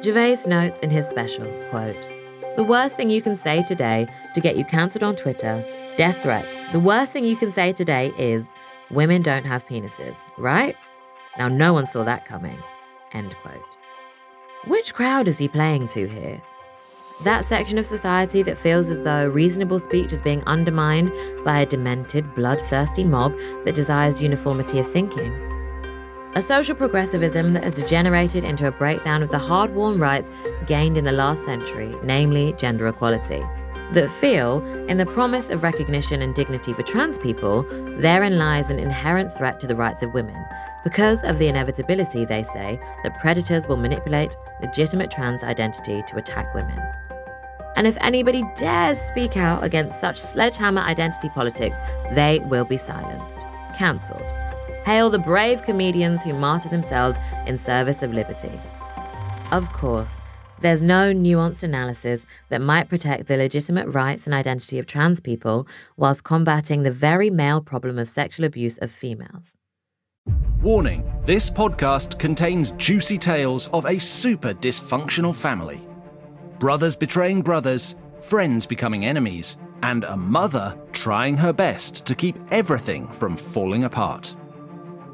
Gervais 0.04 0.40
notes 0.48 0.80
in 0.80 0.90
his 0.90 1.08
special, 1.08 1.46
quote, 1.70 2.08
The 2.56 2.64
worst 2.64 2.96
thing 2.96 3.10
you 3.10 3.22
can 3.22 3.36
say 3.36 3.64
today 3.64 4.08
to 4.34 4.42
get 4.42 4.58
you 4.58 4.66
cancelled 4.66 5.04
on 5.04 5.16
Twitter, 5.16 5.64
death 5.98 6.24
threats. 6.24 6.72
The 6.72 6.80
worst 6.80 7.14
thing 7.14 7.26
you 7.26 7.36
can 7.36 7.52
say 7.52 7.72
today 7.74 8.12
is 8.18 8.48
women 8.90 9.22
don't 9.22 9.46
have 9.46 9.68
penises, 9.68 10.18
right? 10.38 10.76
Now 11.38 11.50
no 11.50 11.74
one 11.74 11.86
saw 11.86 12.04
that 12.04 12.26
coming. 12.26 12.58
End 13.14 13.36
quote. 13.44 13.78
Which 14.66 14.94
crowd 14.94 15.28
is 15.28 15.38
he 15.38 15.48
playing 15.48 15.90
to 15.90 16.08
here? 16.08 16.42
That 17.24 17.46
section 17.46 17.78
of 17.78 17.86
society 17.86 18.42
that 18.42 18.58
feels 18.58 18.90
as 18.90 19.04
though 19.04 19.28
reasonable 19.28 19.78
speech 19.78 20.12
is 20.12 20.24
being 20.24 20.44
undermined 20.46 21.12
by 21.46 21.60
a 21.60 21.68
demented, 21.68 22.34
bloodthirsty 22.34 23.04
mob 23.04 23.38
that 23.64 23.76
desires 23.76 24.24
uniformity 24.24 24.80
of 24.80 24.92
thinking. 24.92 25.32
A 26.34 26.42
social 26.42 26.76
progressivism 26.76 27.54
that 27.54 27.64
has 27.64 27.76
degenerated 27.76 28.44
into 28.44 28.66
a 28.66 28.72
breakdown 28.72 29.22
of 29.22 29.30
the 29.30 29.38
hard 29.38 29.76
won 29.76 30.00
rights 30.00 30.32
gained 30.66 30.98
in 30.98 31.04
the 31.04 31.12
last 31.12 31.46
century, 31.46 31.96
namely 32.02 32.54
gender 32.54 32.88
equality. 32.88 33.44
That 33.92 34.10
feel, 34.10 34.66
in 34.88 34.98
the 34.98 35.06
promise 35.06 35.52
of 35.52 35.62
recognition 35.62 36.24
and 36.24 36.34
dignity 36.34 36.74
for 36.74 36.82
trans 36.82 37.20
people, 37.20 37.64
therein 38.00 38.40
lies 38.40 38.72
an 38.72 38.80
inherent 38.80 39.38
threat 39.38 39.60
to 39.60 39.68
the 39.68 39.76
rights 39.76 40.02
of 40.02 40.14
women, 40.16 40.44
because 40.84 41.24
of 41.24 41.38
the 41.38 41.48
inevitability, 41.48 42.26
they 42.26 42.42
say, 42.42 42.80
that 43.04 43.20
predators 43.20 43.68
will 43.68 43.78
manipulate 43.78 44.36
legitimate 44.62 45.12
trans 45.12 45.44
identity 45.44 46.02
to 46.08 46.18
attack 46.18 46.52
women. 46.56 46.80
And 47.82 47.88
if 47.88 47.98
anybody 48.02 48.44
dares 48.56 49.00
speak 49.00 49.38
out 49.38 49.64
against 49.64 50.00
such 50.00 50.20
sledgehammer 50.20 50.82
identity 50.82 51.30
politics, 51.30 51.80
they 52.12 52.38
will 52.38 52.64
be 52.64 52.78
silenced, 52.78 53.40
cancelled. 53.76 54.22
Hail 54.86 55.10
the 55.10 55.18
brave 55.18 55.64
comedians 55.64 56.22
who 56.22 56.34
martyr 56.34 56.70
themselves 56.70 57.18
in 57.48 57.58
service 57.58 58.04
of 58.04 58.14
liberty. 58.14 58.52
Of 59.52 59.74
course, 59.74 60.22
there's 60.60 60.84
no 60.84 61.12
nuanced 61.12 61.64
analysis 61.64 62.28
that 62.50 62.62
might 62.62 62.88
protect 62.88 63.28
the 63.28 63.36
legitimate 63.36 63.88
rights 63.88 64.28
and 64.28 64.36
identity 64.36 64.78
of 64.78 64.86
trans 64.86 65.20
people 65.20 65.68
whilst 65.98 66.24
combating 66.24 66.84
the 66.84 66.92
very 66.92 67.32
male 67.32 67.62
problem 67.62 67.98
of 67.98 68.08
sexual 68.08 68.46
abuse 68.46 68.78
of 68.78 68.92
females. 68.92 69.58
Warning 70.62 71.12
this 71.26 71.50
podcast 71.50 72.20
contains 72.20 72.74
juicy 72.74 73.18
tales 73.18 73.70
of 73.70 73.88
a 73.88 73.98
super 73.98 74.54
dysfunctional 74.54 75.34
family. 75.34 75.82
Brothers 76.62 76.96
betraying 76.96 77.42
brothers, 77.42 77.96
friends 78.20 78.68
becoming 78.68 79.04
enemies, 79.04 79.58
and 79.82 80.04
a 80.04 80.16
mother 80.16 80.78
trying 80.92 81.36
her 81.36 81.52
best 81.52 82.06
to 82.06 82.14
keep 82.14 82.38
everything 82.52 83.08
from 83.08 83.36
falling 83.36 83.86
apart. 83.86 84.36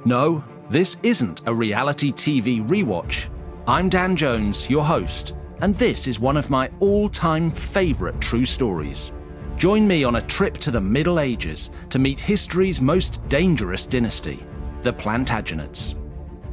No, 0.04 0.44
this 0.70 0.98
isn't 1.04 1.44
a 1.46 1.54
reality 1.56 2.12
TV 2.12 2.68
rewatch. 2.68 3.30
I'm 3.66 3.88
Dan 3.88 4.18
Jones, 4.18 4.70
your 4.70 4.84
host, 4.84 5.36
and 5.62 5.74
this 5.76 6.06
is 6.06 6.20
one 6.20 6.36
of 6.36 6.50
my 6.50 6.70
all 6.82 7.08
time 7.08 7.50
favourite 7.50 8.20
true 8.20 8.44
stories. 8.44 9.14
Join 9.56 9.88
me 9.88 10.04
on 10.04 10.18
a 10.18 10.28
trip 10.28 10.58
to 10.58 10.70
the 10.70 10.82
Middle 10.82 11.18
Ages 11.18 11.72
to 11.92 11.98
meet 11.98 12.20
history's 12.20 12.82
most 12.82 13.26
dangerous 13.30 13.88
dynasty, 13.88 14.46
the 14.82 14.92
Plantagenets. 14.92 15.96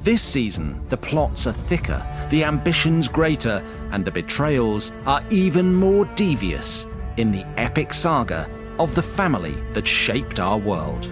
This 0.04 0.20
season, 0.20 0.82
the 0.88 0.98
plots 0.98 1.46
are 1.46 1.52
thicker, 1.52 2.06
the 2.28 2.44
ambitions 2.44 3.08
greater, 3.08 3.64
and 3.90 4.04
the 4.04 4.10
betrayals 4.10 4.92
are 5.06 5.24
even 5.30 5.74
more 5.74 6.04
devious 6.14 6.86
in 7.16 7.32
the 7.32 7.46
epic 7.56 7.94
saga 7.94 8.46
of 8.78 8.94
the 8.94 9.00
family 9.02 9.54
that 9.72 9.86
shaped 9.86 10.40
our 10.40 10.58
world. 10.58 11.06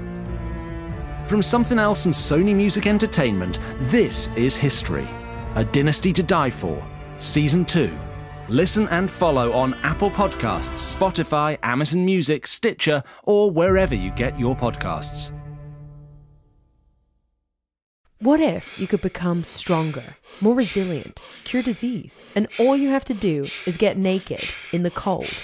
From 1.27 1.41
something 1.41 1.79
else 1.79 2.05
and 2.05 2.13
Sony 2.13 2.55
Music 2.55 2.87
Entertainment, 2.87 3.61
this 3.79 4.29
is 4.37 4.59
History, 4.59 5.09
A 5.55 5.65
Dynasty 5.65 6.13
to 6.13 6.23
Die 6.23 6.51
For, 6.51 6.85
Season 7.19 7.65
2. 7.65 7.91
Listen 8.51 8.89
and 8.89 9.11
follow 9.11 9.53
on 9.55 9.73
Apple 9.85 10.11
Podcasts, 10.11 10.95
Spotify, 10.95 11.57
Amazon 11.63 12.05
Music, 12.05 12.47
Stitcher, 12.47 13.03
or 13.23 13.51
wherever 13.51 13.95
you 13.95 14.11
get 14.11 14.39
your 14.39 14.55
podcasts. 14.55 15.33
What 18.23 18.39
if 18.39 18.79
you 18.79 18.87
could 18.87 19.01
become 19.01 19.43
stronger, 19.43 20.15
more 20.41 20.55
resilient, 20.55 21.19
cure 21.43 21.61
disease, 21.61 22.25
and 22.37 22.47
all 22.57 22.77
you 22.77 22.89
have 22.91 23.05
to 23.07 23.15
do 23.15 23.49
is 23.67 23.77
get 23.77 23.99
naked 23.99 24.45
in 24.71 24.85
the 24.85 24.93
cold 24.93 25.35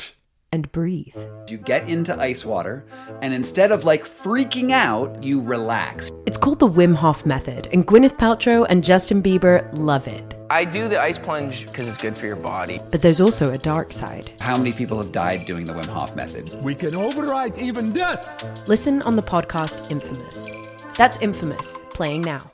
and 0.53 0.71
breathe? 0.71 1.17
You 1.49 1.59
get 1.59 1.89
into 1.89 2.17
ice 2.17 2.45
water, 2.45 2.87
and 3.21 3.35
instead 3.35 3.73
of 3.73 3.85
like 3.85 4.07
freaking 4.07 4.71
out, 4.71 5.21
you 5.25 5.41
relax. 5.41 6.13
It's 6.25 6.39
called 6.39 6.61
the 6.61 6.69
Wim 6.69 6.95
Hof 6.95 7.27
Method, 7.27 7.69
and 7.73 7.85
Gwyneth 7.85 8.17
Paltrow 8.17 8.65
and 8.69 8.85
Justin 8.85 9.25
Bieber 9.25 9.69
love 9.73 10.07
it. 10.07 10.37
I 10.49 10.65
do 10.65 10.87
the 10.87 11.01
ice 11.01 11.19
plunge 11.19 11.67
because 11.67 11.89
it's 11.89 11.99
good 11.99 12.17
for 12.17 12.27
your 12.27 12.37
body. 12.37 12.81
But 12.93 13.03
there's 13.03 13.21
also 13.21 13.53
a 13.53 13.59
dark 13.59 13.93
side. 13.93 14.35
How 14.39 14.57
many 14.57 14.71
people 14.71 14.99
have 14.99 15.11
died 15.11 15.47
doing 15.47 15.67
the 15.67 15.73
Wim 15.73 15.87
Hof 15.87 16.15
method? 16.15 16.63
We 16.63 16.77
can 16.77 16.95
override 16.95 17.59
even 17.59 17.93
death. 17.93 18.69
Listen 18.69 19.03
on 19.03 19.17
the 19.17 19.23
podcast 19.25 19.91
Infamous. 19.91 20.49
That's 20.97 21.19
Infamous, 21.19 21.81
playing 21.91 22.21
now. 22.21 22.53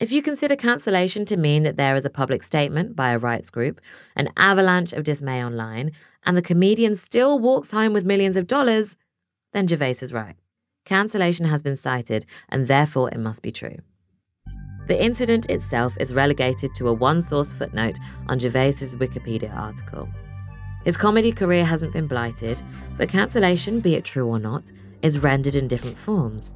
If 0.00 0.12
you 0.12 0.22
consider 0.22 0.54
cancellation 0.54 1.24
to 1.24 1.36
mean 1.36 1.64
that 1.64 1.76
there 1.76 1.96
is 1.96 2.04
a 2.04 2.10
public 2.10 2.44
statement 2.44 2.94
by 2.94 3.10
a 3.10 3.18
rights 3.18 3.50
group, 3.50 3.80
an 4.14 4.28
avalanche 4.36 4.92
of 4.92 5.02
dismay 5.02 5.44
online, 5.44 5.90
and 6.24 6.36
the 6.36 6.42
comedian 6.42 6.94
still 6.94 7.36
walks 7.40 7.72
home 7.72 7.92
with 7.92 8.04
millions 8.04 8.36
of 8.36 8.46
dollars, 8.46 8.96
then 9.52 9.66
Gervais 9.66 9.96
is 10.00 10.12
right. 10.12 10.36
Cancellation 10.84 11.46
has 11.46 11.62
been 11.62 11.74
cited, 11.74 12.26
and 12.48 12.68
therefore 12.68 13.10
it 13.10 13.18
must 13.18 13.42
be 13.42 13.50
true. 13.50 13.78
The 14.86 15.02
incident 15.02 15.46
itself 15.50 15.96
is 15.98 16.14
relegated 16.14 16.76
to 16.76 16.86
a 16.86 16.92
one 16.92 17.20
source 17.20 17.52
footnote 17.52 17.98
on 18.28 18.38
Gervais's 18.38 18.94
Wikipedia 18.94 19.52
article. 19.52 20.08
His 20.84 20.96
comedy 20.96 21.32
career 21.32 21.64
hasn't 21.64 21.92
been 21.92 22.06
blighted, 22.06 22.62
but 22.96 23.08
cancellation, 23.08 23.80
be 23.80 23.96
it 23.96 24.04
true 24.04 24.28
or 24.28 24.38
not, 24.38 24.70
is 25.02 25.18
rendered 25.18 25.56
in 25.56 25.66
different 25.66 25.98
forms. 25.98 26.54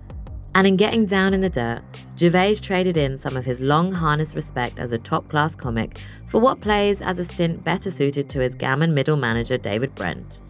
And 0.55 0.67
in 0.67 0.77
getting 0.77 1.07
down 1.07 1.33
in 1.33 1.41
the 1.41 1.49
dirt, 1.49 1.83
Gervais 2.19 2.57
traded 2.57 2.97
in 2.97 3.17
some 3.17 3.37
of 3.37 3.45
his 3.45 3.61
long 3.61 3.91
harnessed 3.91 4.35
respect 4.35 4.79
as 4.79 4.93
a 4.93 4.99
top 4.99 5.29
class 5.29 5.57
comic 5.57 5.99
for 6.29 6.41
what 6.41 6.61
plays 6.61 7.01
as 7.01 7.19
a 7.19 7.25
stint 7.25 7.65
better 7.65 7.91
suited 7.91 8.29
to 8.29 8.41
his 8.41 8.55
gammon 8.55 8.93
middle 8.93 9.17
manager 9.17 9.57
David 9.57 9.95
Brent. 9.95 10.41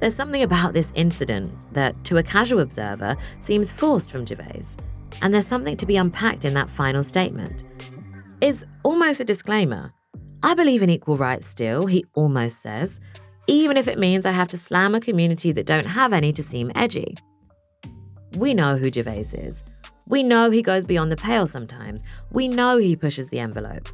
There's 0.00 0.14
something 0.14 0.42
about 0.42 0.74
this 0.74 0.92
incident 0.94 1.52
that, 1.72 2.04
to 2.04 2.18
a 2.18 2.22
casual 2.22 2.60
observer, 2.60 3.16
seems 3.40 3.72
forced 3.72 4.10
from 4.10 4.26
Gervais, 4.26 4.76
and 5.22 5.32
there's 5.32 5.46
something 5.46 5.76
to 5.76 5.86
be 5.86 5.96
unpacked 5.96 6.44
in 6.44 6.54
that 6.54 6.70
final 6.70 7.02
statement. 7.02 7.64
It's 8.40 8.64
almost 8.84 9.20
a 9.20 9.24
disclaimer. 9.24 9.92
I 10.42 10.54
believe 10.54 10.82
in 10.82 10.90
equal 10.90 11.16
rights 11.16 11.48
still, 11.48 11.86
he 11.86 12.04
almost 12.14 12.62
says, 12.62 13.00
even 13.48 13.76
if 13.76 13.88
it 13.88 13.98
means 13.98 14.26
I 14.26 14.30
have 14.30 14.48
to 14.48 14.56
slam 14.56 14.94
a 14.94 15.00
community 15.00 15.50
that 15.52 15.66
don't 15.66 15.86
have 15.86 16.12
any 16.12 16.32
to 16.34 16.42
seem 16.42 16.70
edgy. 16.74 17.16
We 18.38 18.54
know 18.54 18.76
who 18.76 18.92
Gervais 18.92 19.26
is. 19.32 19.68
We 20.06 20.22
know 20.22 20.48
he 20.48 20.62
goes 20.62 20.84
beyond 20.84 21.10
the 21.10 21.16
pale 21.16 21.48
sometimes. 21.48 22.04
We 22.30 22.46
know 22.46 22.78
he 22.78 22.94
pushes 22.94 23.28
the 23.28 23.40
envelope. 23.40 23.88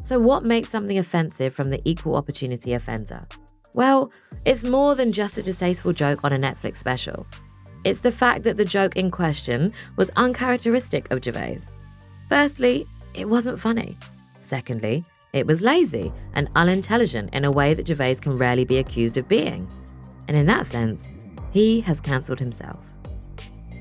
So, 0.00 0.20
what 0.20 0.44
makes 0.44 0.68
something 0.68 0.98
offensive 0.98 1.52
from 1.52 1.70
the 1.70 1.80
equal 1.84 2.14
opportunity 2.14 2.74
offender? 2.74 3.26
Well, 3.74 4.12
it's 4.44 4.64
more 4.64 4.94
than 4.94 5.12
just 5.12 5.36
a 5.36 5.42
distasteful 5.42 5.92
joke 5.92 6.20
on 6.22 6.32
a 6.32 6.38
Netflix 6.38 6.76
special. 6.76 7.26
It's 7.84 8.00
the 8.00 8.12
fact 8.12 8.44
that 8.44 8.56
the 8.56 8.64
joke 8.64 8.94
in 8.94 9.10
question 9.10 9.72
was 9.96 10.12
uncharacteristic 10.14 11.10
of 11.10 11.24
Gervais. 11.24 11.58
Firstly, 12.28 12.86
it 13.14 13.28
wasn't 13.28 13.58
funny. 13.58 13.96
Secondly, 14.40 15.04
it 15.32 15.44
was 15.44 15.60
lazy 15.60 16.12
and 16.34 16.48
unintelligent 16.54 17.34
in 17.34 17.44
a 17.44 17.50
way 17.50 17.74
that 17.74 17.88
Gervais 17.88 18.16
can 18.16 18.36
rarely 18.36 18.64
be 18.64 18.78
accused 18.78 19.16
of 19.16 19.26
being. 19.26 19.68
And 20.28 20.36
in 20.36 20.46
that 20.46 20.66
sense, 20.66 21.08
he 21.50 21.80
has 21.80 22.00
cancelled 22.00 22.38
himself. 22.38 22.91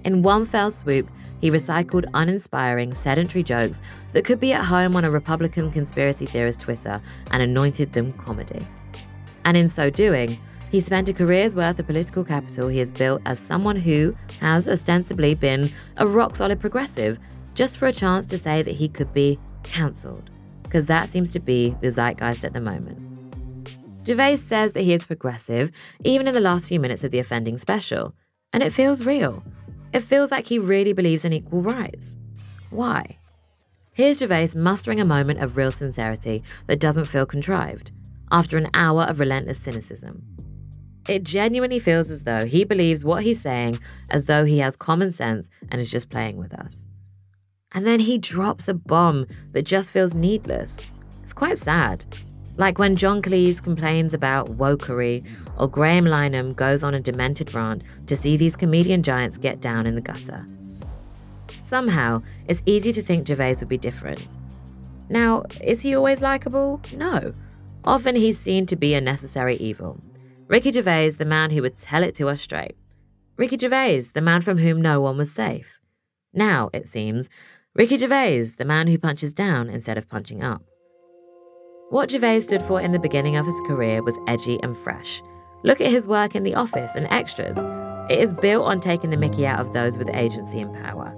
In 0.03 0.22
one 0.22 0.46
fell 0.46 0.72
swoop, 0.72 1.10
he 1.39 1.51
recycled 1.51 2.05
uninspiring, 2.13 2.93
sedentary 2.93 3.43
jokes 3.43 3.81
that 4.13 4.25
could 4.25 4.39
be 4.39 4.53
at 4.53 4.65
home 4.65 4.96
on 4.96 5.05
a 5.05 5.12
Republican 5.12 5.72
conspiracy 5.72 6.25
theorist 6.25 6.62
Twitter 6.62 7.01
and 7.31 7.41
anointed 7.41 7.93
them 7.93 8.12
comedy. 8.13 8.65
And 9.46 9.58
in 9.58 9.67
so 9.67 9.89
doing, 9.89 10.39
he 10.72 10.79
spent 10.79 11.10
a 11.10 11.13
career's 11.13 11.55
worth 11.55 11.79
of 11.79 11.88
political 11.88 12.24
capital 12.24 12.67
he 12.67 12.79
has 12.79 12.91
built 12.91 13.22
as 13.25 13.39
someone 13.39 13.75
who 13.75 14.15
has 14.39 14.67
ostensibly 14.67 15.34
been 15.36 15.70
a 15.98 16.08
rock 16.08 16.36
solid 16.36 16.60
progressive 16.60 17.20
just 17.53 17.77
for 17.77 17.88
a 17.88 17.93
chance 17.93 18.25
to 18.27 18.38
say 18.38 18.62
that 18.62 18.75
he 18.75 18.88
could 18.88 19.12
be 19.12 19.38
cancelled, 19.63 20.29
because 20.63 20.88
that 20.88 21.10
seems 21.10 21.31
to 21.31 21.39
be 21.39 21.75
the 21.81 21.91
zeitgeist 21.91 22.46
at 22.46 22.53
the 22.53 22.62
moment. 22.62 23.01
Gervais 24.05 24.38
says 24.38 24.74
that 24.74 24.81
he 24.81 24.93
is 24.93 25.05
progressive, 25.05 25.72
even 26.03 26.27
in 26.27 26.34
the 26.34 26.39
last 26.39 26.67
few 26.67 26.79
minutes 26.79 27.03
of 27.03 27.12
the 27.12 27.20
offending 27.20 27.58
special, 27.58 28.15
and 28.53 28.63
it 28.63 28.74
feels 28.74 29.05
real. 29.05 29.43
It 29.94 30.02
feels 30.02 30.32
like 30.32 30.48
he 30.48 30.60
really 30.60 30.94
believes 30.94 31.26
in 31.26 31.34
equal 31.34 31.62
rights. 31.62 32.18
Why? 32.70 33.18
Here's 33.94 34.20
Gervais 34.20 34.50
mustering 34.56 35.02
a 35.02 35.06
moment 35.06 35.42
of 35.42 35.58
real 35.58 35.72
sincerity 35.72 36.44
that 36.68 36.80
doesn't 36.80 37.06
feel 37.06 37.26
contrived, 37.26 37.92
after 38.32 38.58
an 38.58 38.70
hour 38.74 39.04
of 39.04 39.20
relentless 39.20 39.60
cynicism. 39.60 40.24
It 41.10 41.24
genuinely 41.24 41.80
feels 41.80 42.10
as 42.10 42.24
though 42.24 42.46
he 42.46 42.64
believes 42.64 43.04
what 43.04 43.24
he's 43.24 43.42
saying, 43.42 43.80
as 44.10 44.28
though 44.28 44.46
he 44.46 44.60
has 44.60 44.78
common 44.78 45.12
sense 45.12 45.50
and 45.70 45.82
is 45.82 45.92
just 45.92 46.10
playing 46.10 46.38
with 46.38 46.54
us. 46.54 46.88
And 47.74 47.86
then 47.86 48.00
he 48.00 48.18
drops 48.18 48.68
a 48.68 48.74
bomb 48.74 49.28
that 49.52 49.64
just 49.64 49.92
feels 49.92 50.14
needless. 50.14 50.90
It's 51.22 51.34
quite 51.34 51.58
sad. 51.58 52.06
Like 52.58 52.78
when 52.78 52.96
John 52.96 53.22
Cleese 53.22 53.64
complains 53.64 54.14
about 54.14 54.48
wokery, 54.48 55.26
or 55.62 55.68
Graham 55.68 56.06
Linehan 56.06 56.56
goes 56.56 56.84
on 56.84 56.96
a 56.96 57.00
demented 57.00 57.53
rant 57.53 57.84
to 58.08 58.15
see 58.15 58.36
these 58.36 58.56
comedian 58.56 59.03
giants 59.03 59.38
get 59.38 59.62
down 59.62 59.86
in 59.86 59.94
the 59.94 60.01
gutter. 60.01 60.48
Somehow, 61.62 62.24
it's 62.48 62.63
easy 62.65 62.91
to 62.91 63.01
think 63.01 63.27
Gervais 63.27 63.58
would 63.60 63.70
be 63.70 63.77
different. 63.77 64.27
Now, 65.08 65.44
is 65.63 65.82
he 65.82 65.96
always 65.96 66.20
likable? 66.20 66.82
No. 66.98 67.32
Often 67.86 68.15
he's 68.15 68.39
seen 68.39 68.65
to 68.65 68.75
be 68.75 68.96
a 68.96 69.01
necessary 69.01 69.56
evil. 69.58 70.00
Ricky 70.48 70.72
Gervais, 70.72 71.12
the 71.12 71.25
man 71.25 71.51
who 71.51 71.62
would 71.62 71.77
tell 71.77 72.01
it 72.01 72.15
to 72.15 72.27
us 72.27 72.41
straight. 72.41 72.75
Ricky 73.38 73.58
Gervais, 73.58 74.01
the 74.15 74.22
man 74.22 74.41
from 74.41 74.58
whom 74.58 74.82
no 74.82 75.00
one 75.00 75.18
was 75.18 75.32
safe. 75.32 75.77
Now, 76.34 76.72
it 76.74 76.88
seems, 76.88 77.30
Ricky 77.75 78.00
Gervais, 78.00 78.46
the 78.58 78.65
man 78.65 78.88
who 78.88 78.98
punches 78.98 79.32
down 79.32 79.70
instead 79.70 80.00
of 80.00 80.10
punching 80.10 80.44
up. 80.44 80.63
What 81.91 82.10
Gervais 82.10 82.39
stood 82.41 82.63
for 82.63 82.82
in 82.82 82.94
the 82.94 83.00
beginning 83.00 83.36
of 83.38 83.46
his 83.46 83.60
career 83.68 84.01
was 84.01 84.18
edgy 84.27 84.60
and 84.63 84.75
fresh. 84.75 85.22
Look 85.63 85.80
at 85.80 85.91
his 85.91 86.08
work 86.08 86.36
in 86.36 86.44
The 86.44 86.56
Office 86.56 86.96
and 86.96 87.08
Extras. 87.12 87.58
It 88.10 88.20
is 88.20 88.34
built 88.34 88.65
on 88.65 88.80
taking 88.80 89.12
the 89.12 89.18
mickey 89.18 89.46
out 89.46 89.60
of 89.60 89.74
those 89.74 89.98
with 89.98 90.10
agency 90.10 90.60
and 90.60 90.74
power. 90.74 91.15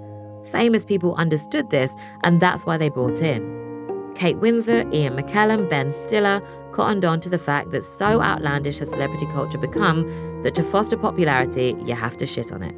Famous 0.52 0.84
people 0.84 1.14
understood 1.14 1.70
this, 1.70 1.94
and 2.22 2.40
that's 2.40 2.66
why 2.66 2.76
they 2.76 2.90
bought 2.90 3.20
in. 3.20 4.12
Kate 4.14 4.36
Winslet, 4.36 4.92
Ian 4.94 5.16
McKellen, 5.16 5.68
Ben 5.68 5.90
Stiller 5.90 6.40
cottoned 6.72 7.04
on 7.04 7.20
to 7.20 7.28
the 7.28 7.38
fact 7.38 7.70
that 7.70 7.82
so 7.82 8.20
outlandish 8.20 8.78
has 8.78 8.90
celebrity 8.90 9.26
culture 9.26 9.58
become 9.58 10.42
that 10.42 10.54
to 10.54 10.62
foster 10.62 10.96
popularity, 10.96 11.74
you 11.84 11.94
have 11.94 12.16
to 12.18 12.26
shit 12.26 12.52
on 12.52 12.62
it. 12.62 12.74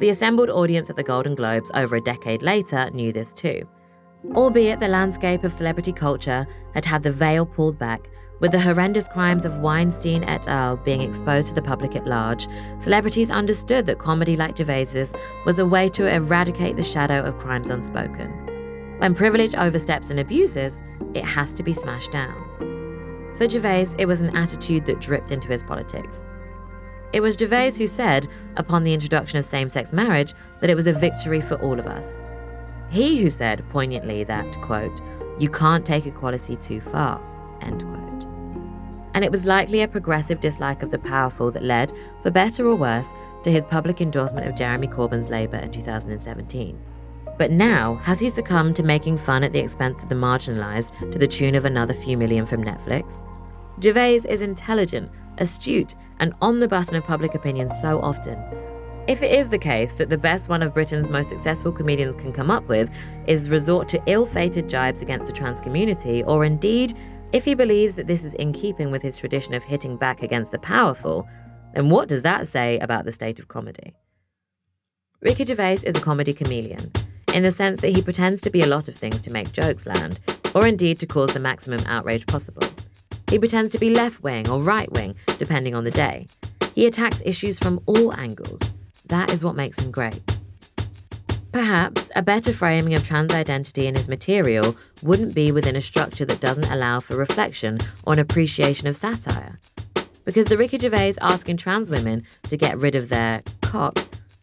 The 0.00 0.08
assembled 0.08 0.48
audience 0.48 0.88
at 0.88 0.96
the 0.96 1.02
Golden 1.02 1.34
Globes 1.34 1.70
over 1.74 1.96
a 1.96 2.00
decade 2.00 2.42
later 2.42 2.88
knew 2.90 3.12
this 3.12 3.32
too. 3.32 3.68
Albeit 4.34 4.80
the 4.80 4.88
landscape 4.88 5.44
of 5.44 5.52
celebrity 5.52 5.92
culture 5.92 6.46
had 6.74 6.84
had 6.84 7.02
the 7.02 7.10
veil 7.10 7.44
pulled 7.44 7.78
back, 7.78 8.08
with 8.40 8.52
the 8.52 8.60
horrendous 8.60 9.06
crimes 9.06 9.44
of 9.44 9.58
Weinstein 9.58 10.24
et 10.24 10.48
al. 10.48 10.76
being 10.76 11.02
exposed 11.02 11.48
to 11.48 11.54
the 11.54 11.62
public 11.62 11.94
at 11.94 12.06
large, 12.06 12.48
celebrities 12.78 13.30
understood 13.30 13.86
that 13.86 13.98
comedy 13.98 14.34
like 14.34 14.56
Gervais's 14.56 15.14
was 15.46 15.58
a 15.58 15.66
way 15.66 15.88
to 15.90 16.12
eradicate 16.12 16.76
the 16.76 16.82
shadow 16.82 17.22
of 17.22 17.38
crimes 17.38 17.70
unspoken. 17.70 18.30
When 18.98 19.14
privilege 19.14 19.54
oversteps 19.54 20.10
and 20.10 20.20
abuses, 20.20 20.82
it 21.14 21.24
has 21.24 21.54
to 21.54 21.62
be 21.62 21.74
smashed 21.74 22.12
down. 22.12 22.34
For 23.36 23.48
Gervais, 23.48 23.94
it 23.98 24.06
was 24.06 24.20
an 24.20 24.36
attitude 24.36 24.84
that 24.86 25.00
dripped 25.00 25.30
into 25.30 25.48
his 25.48 25.62
politics. 25.62 26.26
It 27.12 27.20
was 27.20 27.36
Gervais 27.36 27.72
who 27.72 27.86
said, 27.86 28.28
upon 28.56 28.84
the 28.84 28.94
introduction 28.94 29.38
of 29.38 29.46
same 29.46 29.68
sex 29.70 29.92
marriage, 29.92 30.34
that 30.60 30.70
it 30.70 30.76
was 30.76 30.86
a 30.86 30.92
victory 30.92 31.40
for 31.40 31.56
all 31.56 31.78
of 31.78 31.86
us. 31.86 32.20
He 32.90 33.20
who 33.20 33.30
said 33.30 33.64
poignantly 33.70 34.24
that, 34.24 34.60
quote, 34.62 35.00
you 35.38 35.48
can't 35.48 35.86
take 35.86 36.06
equality 36.06 36.56
too 36.56 36.80
far, 36.80 37.20
end. 37.62 37.89
And 39.14 39.24
it 39.24 39.30
was 39.30 39.46
likely 39.46 39.82
a 39.82 39.88
progressive 39.88 40.40
dislike 40.40 40.82
of 40.82 40.90
the 40.90 40.98
powerful 40.98 41.50
that 41.50 41.62
led, 41.62 41.92
for 42.22 42.30
better 42.30 42.66
or 42.66 42.76
worse, 42.76 43.12
to 43.42 43.50
his 43.50 43.64
public 43.64 44.00
endorsement 44.00 44.48
of 44.48 44.54
Jeremy 44.54 44.86
Corbyn's 44.86 45.30
Labour 45.30 45.56
in 45.56 45.70
2017. 45.70 46.78
But 47.38 47.50
now, 47.50 47.94
has 47.96 48.20
he 48.20 48.28
succumbed 48.28 48.76
to 48.76 48.82
making 48.82 49.18
fun 49.18 49.42
at 49.42 49.52
the 49.52 49.58
expense 49.58 50.02
of 50.02 50.08
the 50.08 50.14
marginalised 50.14 51.10
to 51.10 51.18
the 51.18 51.26
tune 51.26 51.54
of 51.54 51.64
another 51.64 51.94
few 51.94 52.16
million 52.16 52.46
from 52.46 52.62
Netflix? 52.62 53.24
Gervais 53.82 54.20
is 54.28 54.42
intelligent, 54.42 55.10
astute, 55.38 55.94
and 56.18 56.34
on 56.42 56.60
the 56.60 56.68
button 56.68 56.96
of 56.96 57.04
public 57.04 57.34
opinion 57.34 57.66
so 57.66 58.00
often, 58.02 58.38
if 59.10 59.22
it 59.22 59.32
is 59.32 59.48
the 59.48 59.58
case 59.58 59.94
that 59.94 60.08
the 60.08 60.16
best 60.16 60.48
one 60.48 60.62
of 60.62 60.72
Britain's 60.72 61.08
most 61.08 61.30
successful 61.30 61.72
comedians 61.72 62.14
can 62.14 62.32
come 62.32 62.48
up 62.48 62.68
with 62.68 62.90
is 63.26 63.50
resort 63.50 63.88
to 63.88 64.02
ill 64.06 64.24
fated 64.24 64.68
jibes 64.68 65.02
against 65.02 65.26
the 65.26 65.32
trans 65.32 65.60
community, 65.60 66.22
or 66.22 66.44
indeed, 66.44 66.96
if 67.32 67.44
he 67.44 67.54
believes 67.54 67.94
that 67.94 68.06
this 68.06 68.24
is 68.24 68.34
in 68.34 68.52
keeping 68.52 68.90
with 68.90 69.02
his 69.02 69.16
tradition 69.16 69.54
of 69.54 69.62
hitting 69.62 69.96
back 69.96 70.22
against 70.22 70.52
the 70.52 70.58
powerful, 70.58 71.28
then 71.74 71.88
what 71.88 72.08
does 72.08 72.22
that 72.22 72.46
say 72.46 72.78
about 72.80 73.04
the 73.04 73.12
state 73.12 73.38
of 73.38 73.48
comedy? 73.48 73.94
Ricky 75.20 75.44
Gervais 75.44 75.78
is 75.84 75.94
a 75.94 76.00
comedy 76.00 76.32
chameleon, 76.32 76.90
in 77.34 77.42
the 77.42 77.52
sense 77.52 77.80
that 77.80 77.94
he 77.94 78.02
pretends 78.02 78.40
to 78.40 78.50
be 78.50 78.62
a 78.62 78.66
lot 78.66 78.88
of 78.88 78.96
things 78.96 79.20
to 79.20 79.32
make 79.32 79.52
jokes 79.52 79.86
land, 79.86 80.18
or 80.54 80.66
indeed 80.66 80.98
to 80.98 81.06
cause 81.06 81.32
the 81.32 81.38
maximum 81.38 81.80
outrage 81.86 82.26
possible. 82.26 82.66
He 83.28 83.38
pretends 83.38 83.70
to 83.70 83.78
be 83.78 83.94
left 83.94 84.22
wing 84.22 84.48
or 84.48 84.60
right 84.60 84.90
wing, 84.90 85.14
depending 85.38 85.74
on 85.74 85.84
the 85.84 85.90
day. 85.92 86.26
He 86.74 86.86
attacks 86.86 87.22
issues 87.24 87.58
from 87.58 87.80
all 87.86 88.12
angles, 88.14 88.60
that 89.06 89.32
is 89.32 89.44
what 89.44 89.56
makes 89.56 89.78
him 89.78 89.90
great. 89.90 90.22
Perhaps 91.52 92.10
a 92.14 92.22
better 92.22 92.52
framing 92.52 92.94
of 92.94 93.04
trans 93.04 93.32
identity 93.32 93.86
in 93.88 93.96
his 93.96 94.08
material 94.08 94.76
wouldn't 95.02 95.34
be 95.34 95.50
within 95.50 95.74
a 95.74 95.80
structure 95.80 96.24
that 96.24 96.40
doesn't 96.40 96.70
allow 96.70 97.00
for 97.00 97.16
reflection 97.16 97.78
or 98.06 98.12
an 98.12 98.18
appreciation 98.20 98.86
of 98.86 98.96
satire. 98.96 99.58
Because 100.24 100.46
the 100.46 100.56
Ricky 100.56 100.78
Gervais 100.78 101.14
asking 101.20 101.56
trans 101.56 101.90
women 101.90 102.24
to 102.44 102.56
get 102.56 102.78
rid 102.78 102.94
of 102.94 103.08
their 103.08 103.42
cock 103.62 103.98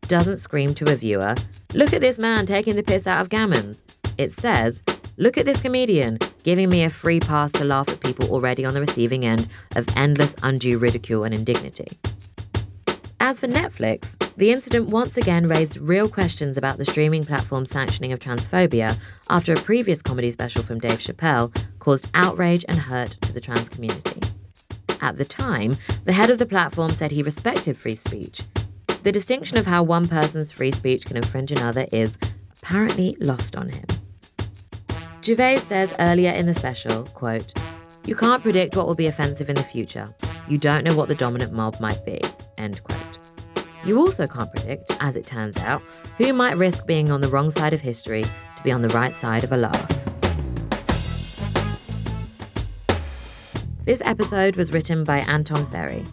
doesn't 0.08 0.38
scream 0.38 0.74
to 0.76 0.92
a 0.92 0.96
viewer, 0.96 1.36
look 1.74 1.94
at 1.94 2.02
this 2.02 2.20
man 2.20 2.46
taking 2.46 2.76
the 2.76 2.84
piss 2.84 3.08
out 3.08 3.22
of 3.22 3.30
gammons. 3.30 3.84
It 4.18 4.34
says, 4.34 4.84
look 5.16 5.38
at 5.38 5.46
this 5.46 5.62
comedian 5.62 6.20
giving 6.44 6.70
me 6.70 6.84
a 6.84 6.90
free 6.90 7.20
pass 7.20 7.52
to 7.54 7.64
laugh 7.64 7.88
at 7.90 8.02
people 8.02 8.30
already 8.32 8.66
on 8.66 8.74
the 8.74 8.82
receiving 8.82 9.26
end 9.26 9.48
of 9.76 9.88
endless 9.96 10.36
undue 10.44 10.78
ridicule 10.78 11.24
and 11.24 11.34
indignity. 11.34 11.88
As 13.30 13.42
for 13.42 13.48
Netflix, 13.48 14.18
the 14.38 14.54
incident 14.54 14.88
once 14.88 15.18
again 15.18 15.50
raised 15.50 15.76
real 15.76 16.08
questions 16.08 16.56
about 16.56 16.78
the 16.78 16.86
streaming 16.86 17.26
platform's 17.26 17.70
sanctioning 17.70 18.14
of 18.14 18.20
transphobia 18.20 18.98
after 19.30 19.52
a 19.52 19.58
previous 19.58 20.02
comedy 20.02 20.32
special 20.32 20.64
from 20.64 20.80
Dave 20.80 21.00
Chappelle 21.00 21.54
caused 21.80 22.10
outrage 22.14 22.64
and 22.70 22.78
hurt 22.78 23.18
to 23.24 23.34
the 23.34 23.42
trans 23.42 23.68
community. 23.68 24.22
At 25.02 25.18
the 25.18 25.26
time, 25.26 25.76
the 26.06 26.14
head 26.14 26.30
of 26.30 26.38
the 26.38 26.46
platform 26.46 26.92
said 26.92 27.12
he 27.12 27.22
respected 27.22 27.78
free 27.78 27.96
speech. 27.96 28.44
The 29.04 29.12
distinction 29.12 29.58
of 29.58 29.66
how 29.66 29.84
one 29.84 30.08
person's 30.08 30.50
free 30.50 30.72
speech 30.72 31.06
can 31.06 31.18
infringe 31.18 31.52
another 31.52 31.86
is 31.92 32.18
apparently 32.64 33.18
lost 33.20 33.58
on 33.58 33.68
him. 33.68 33.88
Gervais 35.22 35.58
says 35.58 35.94
earlier 36.00 36.32
in 36.32 36.46
the 36.46 36.54
special, 36.54 37.04
quote, 37.08 37.54
You 38.06 38.16
can't 38.16 38.42
predict 38.42 38.78
what 38.78 38.88
will 38.88 38.96
be 38.96 39.08
offensive 39.08 39.50
in 39.50 39.58
the 39.58 39.64
future. 39.64 40.16
You 40.48 40.58
don't 40.58 40.86
know 40.86 40.96
what 40.96 41.10
the 41.10 41.16
dominant 41.16 41.52
mob 41.52 41.82
might 41.82 42.06
be, 42.06 42.22
end 42.58 42.82
quote. 42.86 43.07
You 43.88 44.02
also 44.02 44.28
can't 44.28 44.52
predict, 44.52 44.92
as 45.00 45.16
it 45.16 45.26
turns 45.26 45.56
out, 45.56 45.82
who 46.18 46.34
might 46.34 46.58
risk 46.58 46.86
being 46.86 47.10
on 47.10 47.22
the 47.22 47.30
wrong 47.30 47.50
side 47.50 47.72
of 47.72 47.80
history 47.80 48.24
to 48.24 48.64
be 48.64 48.70
on 48.70 48.82
the 48.82 48.90
right 48.90 49.16
side 49.16 49.46
of 49.46 49.54
a 49.54 49.56
laugh. 49.56 50.04
This 53.86 54.02
episode 54.04 54.58
was 54.58 54.74
written 54.74 55.06
by 55.06 55.20
Anton 55.20 55.66
Ferrie. 55.68 56.06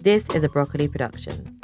This 0.00 0.30
is 0.30 0.42
a 0.42 0.48
Broccoli 0.48 0.88
production. 0.88 1.57